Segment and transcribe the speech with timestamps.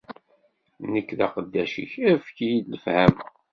[0.91, 3.23] Nekk, d aqeddac-ik, efk-iyi-d lefhama.